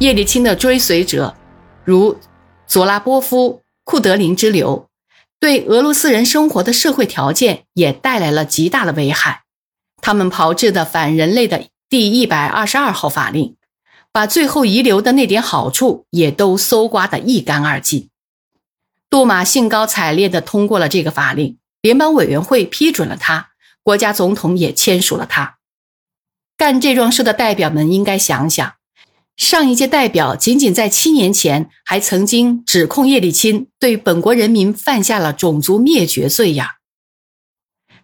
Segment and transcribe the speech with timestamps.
[0.00, 1.34] 叶利钦的追随者，
[1.84, 2.16] 如
[2.68, 4.88] 佐拉波夫、库德林之流，
[5.40, 9.42] 对俄罗斯人生活的社会条件也带来了极大的危害。
[10.00, 13.56] 他们炮制的反人类的第一百二十二号法令，
[14.12, 18.08] 把最后遗留的那点好处也都搜刮得一干二净。
[19.10, 23.48] 杜马兴高采烈地通过了这个法令，联邦委员会批准了它，
[23.82, 25.58] 国家总统也签署了它。
[26.56, 28.74] 干这桩事的代表们应该想想。
[29.38, 36.78] 上一届代表仅仅在七年前还曾经指控叶利钦对本国人民犯下了种族灭绝罪呀。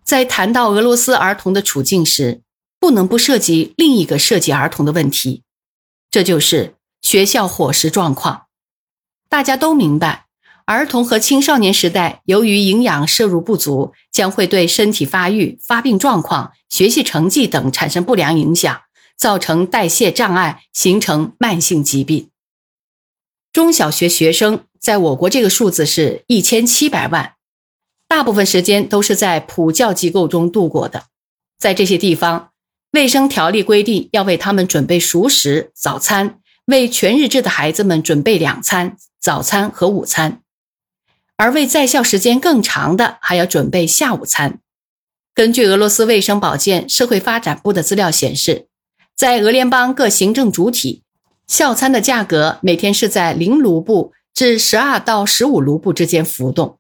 [0.05, 2.43] 在谈到俄罗斯儿童的处境时，
[2.79, 5.43] 不能不涉及另一个涉及儿童的问题，
[6.09, 8.45] 这就是学校伙食状况。
[9.29, 10.27] 大家都明白，
[10.67, 18.83] 儿童和青少年时代由于营养摄入不足，将会对身体发育、发病状况、学习成绩等产生不良影响。
[19.17, 22.31] 造成代谢障碍，形成慢性疾病。
[23.53, 27.35] 中小学学生在我国这个数字是一千七百万，
[28.09, 31.05] 大部分时间都是在普教机构中度过的。
[31.57, 32.51] 在这些地方，
[32.91, 40.43] 卫生条例规定要为他们准备熟食早餐，为全日制的孩子们准备两餐早餐和午餐，
[41.37, 44.59] 而为在校时间更长的还要准备下午餐。
[45.33, 48.67] 根据俄罗斯卫生保健社会发展部的资料显示。
[49.17, 51.05] 在俄联邦各行政主体，
[51.47, 56.79] 校餐的价格每天是在零卢布至十二到十五卢布之间浮动。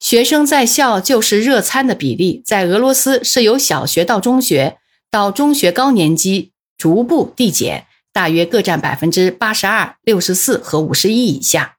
[0.00, 4.78] 学生在校就是热餐的比例，在俄罗斯是由小学到中学
[5.10, 11.76] 到中学高年级逐步递减，大约各占百分之八十二、六十四和五十一以下。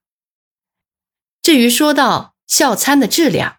[1.44, 3.58] 至于说到校餐的质量，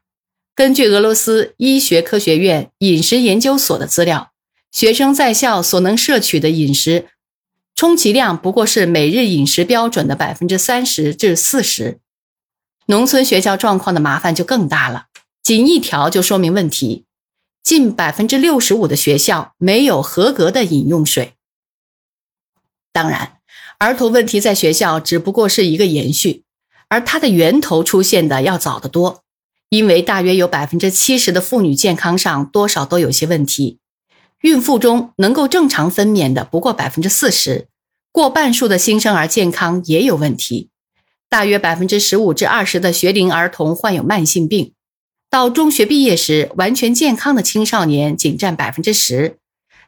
[0.55, 4.33] 根据俄罗斯医学科学院饮食研究所的资料。
[4.73, 7.09] 学生在校所能摄取的饮食，
[7.75, 12.01] 充其量不过是每日饮食标准的百分之三十至四十。
[12.87, 15.07] 农村学校状况的麻烦就更大了，
[15.43, 17.05] 仅一条就说明问题：
[17.63, 21.33] 近百分之六十五的学校没有合格的饮用水。
[22.93, 23.39] 当然，
[23.79, 26.45] 儿童问题在学校只不过是一个延续，
[26.89, 29.23] 而它的源头出现的要早得多，
[29.69, 33.81] 因为大约有百分之七十的妇女健康上多少都有些问题。
[34.43, 37.69] 孕妇中能够正常分娩的不过百分之四十，
[38.13, 40.69] 过半数的新生儿健康也有问题，
[41.29, 44.73] 大约百分之十五至二十的学龄儿童患有慢性病，
[45.31, 49.39] 到中学毕业时，完全健康的青少年仅占百分之十。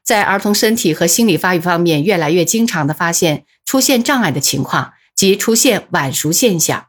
[0.03, 6.87] 在儿童身体和心理发育方面，越来越经常的发现出现障碍的情况，即出现晚熟现象，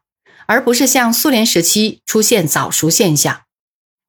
[0.48, 3.42] 而不是像苏联时期出现早熟现象。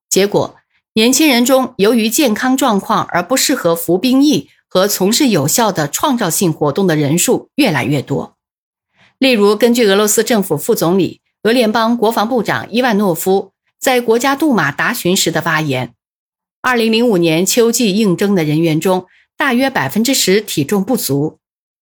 [0.08, 0.59] 结果。
[0.94, 8.36] 年轻人中，由于健康状况而不适合服兵役和从事有效的创造性活动的人数越来越多。
[9.16, 15.94] 例如，根据俄罗斯政府副总理、俄联邦国防部长伊万诺夫在国家杜马答询时的发言
[16.62, 21.38] ：，2005年秋季应征的人员中，大约百分之十体重不足，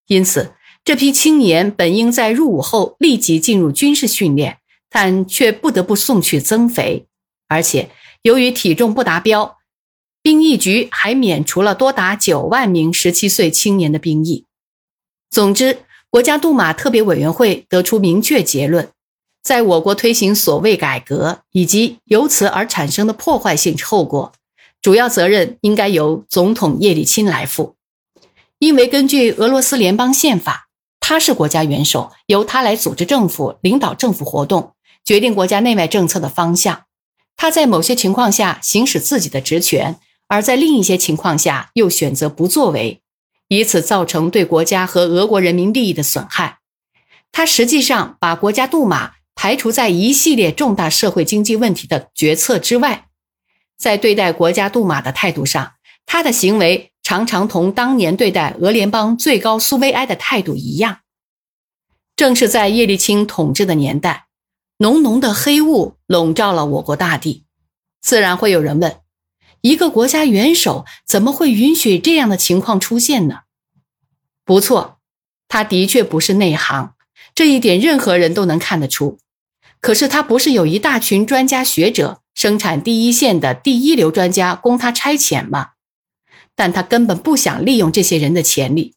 [0.07, 0.53] 因此
[0.85, 4.59] 这批青年本应在入伍后立即进入军事训练，
[4.91, 7.07] 但却不得不送去增肥，
[7.49, 7.89] 而且。
[8.29, 9.57] 由于体重不达标，
[10.21, 14.45] 兵役局还免除了多达九万名十七岁青年的兵役。
[15.31, 15.79] 总之，
[16.11, 18.91] 国家杜马特别委员会得出明确结论：
[19.43, 24.31] 在我国推行所谓改革以及由此而产生的破坏性后果，
[24.83, 27.77] 主要责任应该由总统叶利钦来负。
[28.59, 30.69] 因为根据俄罗斯联邦宪法，
[31.01, 36.83] 他是国家元首，由他来组织政府、领导政府活动、决定国家内外政策的方向。
[37.39, 43.01] 他在某些情况下行使自己的职权，而在另一些情况下又选择不作为，
[43.47, 46.59] 以此造成对国家和俄国人民利益的损害。
[47.31, 53.07] 他实际上把国家杜马排除在一系列重大社会经济问题的决策之外。
[53.79, 60.99] 在对待国家杜马的态度上，他的行为常常同当年对待俄联邦最高苏维埃的态度一样。
[62.17, 64.28] 正是在叶利钦统治的年代。
[64.81, 67.43] 浓浓的黑雾笼罩了我国大地，
[68.01, 69.01] 自然会有人问：
[69.61, 73.41] 一个国家元首怎么会允许这样的情况出现呢？
[74.45, 75.01] 不错，
[75.49, 76.95] 他的确不是内行，
[77.35, 79.19] 这一点任何人都能看得出。
[79.81, 85.71] 可是他不是有一大群专家学者，生产第一线的第一流专家供他差遣吗？
[86.55, 88.95] 但他根本不想利用这些人的潜力。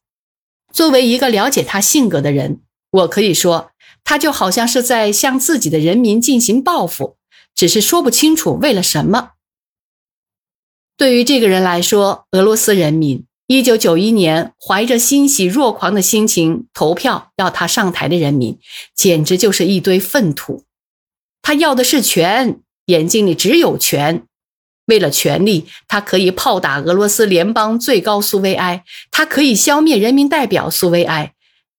[0.71, 2.61] 作为一个了解他性格的人，
[2.91, 3.70] 我可以说。
[4.11, 7.15] 他就好像是在向自己的人民进行报复，
[7.55, 9.29] 只是说不清楚为了什么。
[10.97, 18.59] 对于这个人来说，俄罗斯人民一九九一年，怀着欣喜若狂的心情投票要他上台的人民，
[18.93, 20.65] 简直就是一堆粪土。
[21.41, 24.23] 他要的是权，眼睛里只有权。
[24.87, 31.33] 为了权力，他可以炮打俄罗斯联邦最高苏维埃，他可以消灭人民代表苏维埃，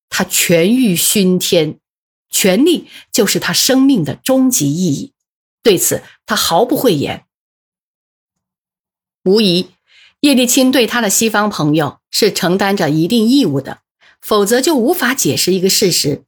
[0.08, 1.76] 他权欲熏天，
[2.32, 5.12] 权力就是他生命的终极意义。
[5.62, 7.26] 对此，他毫不讳言。
[9.22, 9.68] 无疑。
[10.22, 13.80] 叶利钦对他的西方朋友是承担着一定义务的，
[14.20, 16.22] 否则就无法解释一个事实，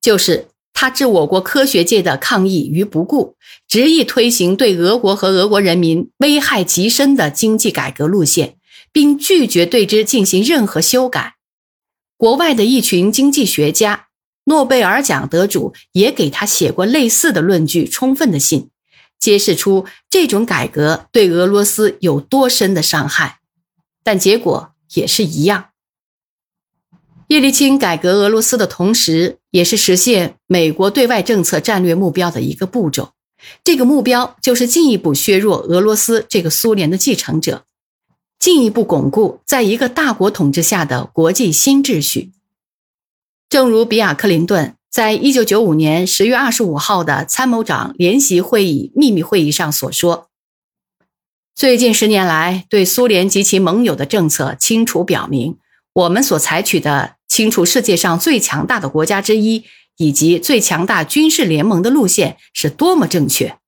[0.00, 3.36] 就是他置我国科学界的抗议于不顾，
[3.68, 8.56] 执意推行对俄国和俄国人民危害极深的经济改革路线，
[8.90, 11.36] 并拒绝对之进行任何修改。
[12.16, 14.08] 国外的一群经济学家、
[14.50, 18.68] 诺贝尔奖得主也给他写过类似的论据充分的信。
[19.20, 23.38] 揭示出这种改革对俄罗斯有多深的伤害，
[24.02, 25.66] 但结果也是一样。
[27.28, 33.12] 叶利钦改革俄罗斯的同时，也是实现美国对外政策战略目标的一个步骤。
[33.62, 37.64] 这个目标就是进一步削弱俄罗斯这个苏联的继承者，
[38.38, 42.32] 进一步巩固在一个大国统治下的国际新秩序。
[43.50, 44.76] 正如比尔·克林顿。
[44.90, 50.28] 在一九九五年十月二十五号的参谋长联席会议秘密会议上所说，
[51.54, 55.58] 最近十年来对苏联及其盟友的政策清楚表明，
[55.92, 59.64] 我们所采取的清除世界上最强大的国家之一
[59.96, 63.58] 以及最强大军事联盟的路线是多么正确。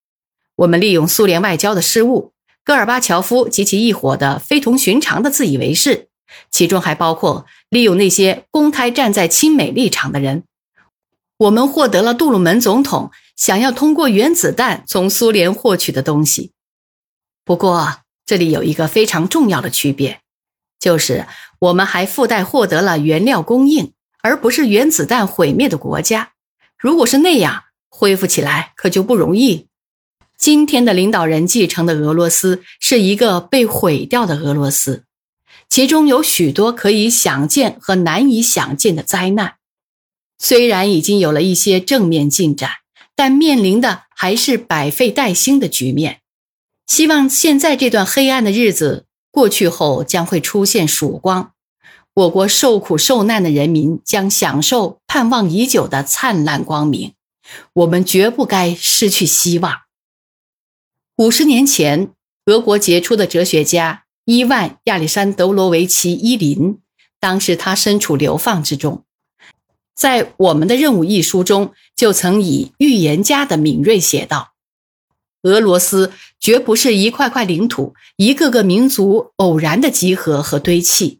[0.57, 2.33] 我们利用苏联外交的失误，
[2.65, 6.09] 戈尔巴乔夫及其一伙的非同寻常的自以为是，
[6.51, 10.45] 其中还包括利用那些公开站在亲美立场的人。
[11.39, 16.53] 我们获得了杜鲁门总统想要通过原子弹从苏联获取的东西。
[17.47, 20.21] 不过，这里有一个非常重要的区别，
[20.79, 21.27] 就是
[21.61, 26.33] 我们还附带获得了原料供应，而不是原子弹毁灭的国家。
[26.77, 29.69] 如果是那样，恢复起来可就不容易。
[30.37, 35.05] 今天的领导人继承的俄罗斯是一个被毁掉的俄罗斯，
[35.73, 39.55] 其中有许多可以想见和难以想见的灾难。
[40.39, 42.71] 虽然已经有了一些正面进展，
[43.17, 46.21] 但面临的还是百废待兴的局面。
[46.87, 51.55] 希望现在这段黑暗的日子过去后，将会出现曙光。
[52.13, 57.15] 我国受苦受难的人民将享受盼望已久的灿烂光明。
[57.73, 59.79] 我们绝不该失去希望。
[61.17, 62.11] 五十年前，
[62.45, 66.79] 俄国杰出的哲学家伊万·亚历山德罗维奇·伊林，
[67.19, 69.05] 当时他身处流放之中。
[69.97, 74.53] 在《我们的任务》一书中，就曾以预言家的敏锐写道
[75.43, 81.19] ：“俄罗斯绝不是一块块领土、一个个民族偶然的集合和堆砌，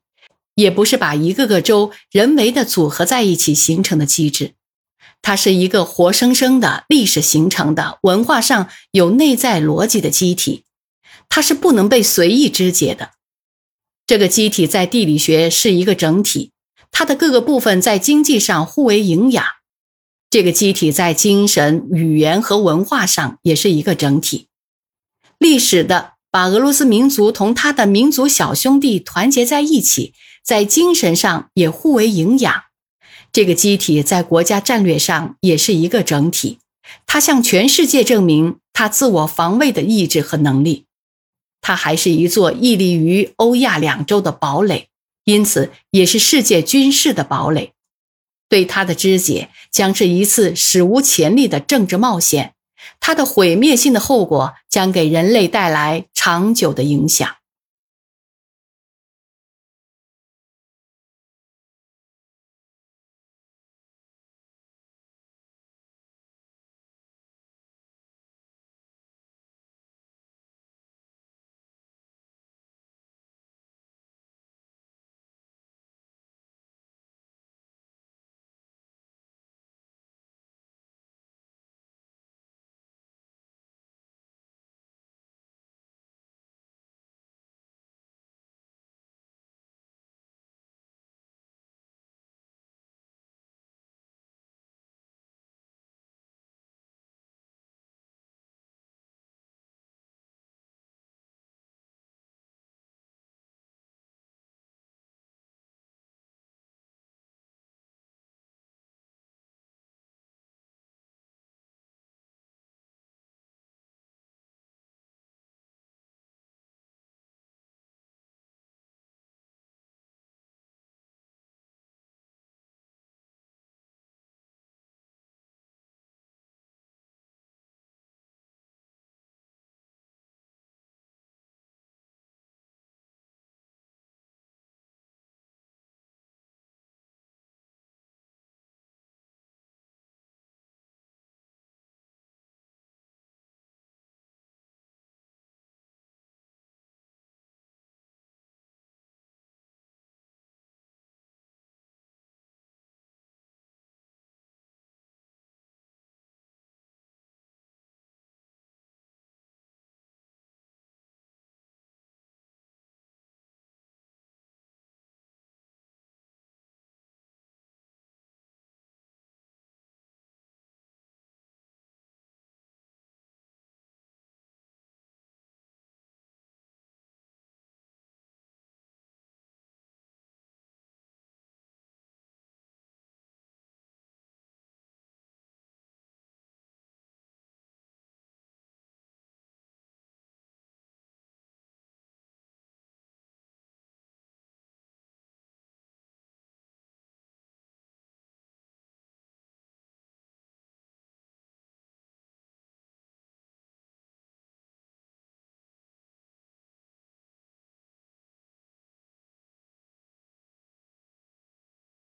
[0.55, 4.55] 也不是把一个个州人为的组合在一起形成的机制。
[5.21, 10.65] 它是一个活生生的历史形成的、文化上有内在逻辑的机体，
[11.35, 13.13] 它是不能被随意肢解的。
[14.07, 16.53] 这个机体在地理学是一个整体。”
[16.93, 19.43] 它的各个部分在经济上互为营养，
[20.29, 24.49] 这个机体在精神、语言和文化上也是一个整体。
[25.39, 30.13] 历史的把俄罗斯民族同他的民族小兄弟团结在一起，
[30.45, 32.65] 在精神上也互为营养。
[33.33, 36.59] 这个机体在国家战略上也是一个整体，
[37.07, 40.85] 它向全世界证明它自我防卫的意志和能力。
[41.63, 44.89] 它还是一座屹立于欧亚两洲的堡垒。
[45.25, 47.73] 因此，也是世界军事的堡垒。
[48.49, 52.53] 对它的肢解将是一次史无前例的政治冒险，
[53.01, 57.37] 它的毁灭性的后果将给人类带来长久的影响。